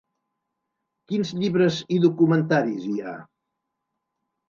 [1.11, 3.17] Quin llibres i documentaris hi ha?